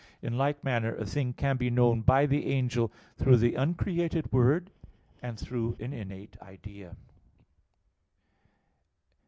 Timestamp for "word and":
4.31-5.39